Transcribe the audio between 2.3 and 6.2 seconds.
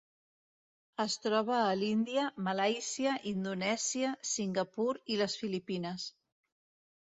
Malàisia, Indonèsia, Singapur i les Filipines.